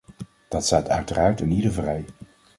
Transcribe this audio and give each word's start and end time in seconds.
Dat 0.49 0.65
staat 0.65 0.89
uiteraard 0.89 1.39
eenieder 1.41 1.71
vrij. 1.71 2.05